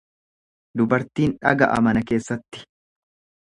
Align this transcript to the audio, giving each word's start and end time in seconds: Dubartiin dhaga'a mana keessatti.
Dubartiin 0.81 1.37
dhaga'a 1.43 1.79
mana 1.91 2.05
keessatti. 2.13 2.67